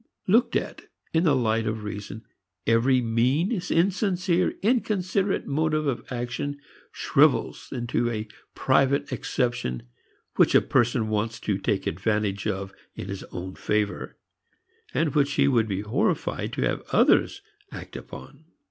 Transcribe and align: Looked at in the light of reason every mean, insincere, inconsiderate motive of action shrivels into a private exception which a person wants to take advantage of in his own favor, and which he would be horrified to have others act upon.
Looked 0.25 0.55
at 0.55 0.81
in 1.13 1.25
the 1.25 1.35
light 1.35 1.67
of 1.67 1.83
reason 1.83 2.23
every 2.65 3.01
mean, 3.01 3.51
insincere, 3.51 4.55
inconsiderate 4.63 5.45
motive 5.45 5.85
of 5.85 6.11
action 6.11 6.59
shrivels 6.91 7.69
into 7.71 8.09
a 8.09 8.27
private 8.55 9.11
exception 9.13 9.83
which 10.37 10.55
a 10.55 10.61
person 10.61 11.07
wants 11.09 11.39
to 11.41 11.59
take 11.59 11.85
advantage 11.85 12.47
of 12.47 12.73
in 12.95 13.09
his 13.09 13.23
own 13.25 13.53
favor, 13.53 14.17
and 14.91 15.13
which 15.13 15.33
he 15.33 15.47
would 15.47 15.67
be 15.67 15.81
horrified 15.81 16.51
to 16.53 16.63
have 16.63 16.81
others 16.91 17.43
act 17.71 17.95
upon. 17.95 18.45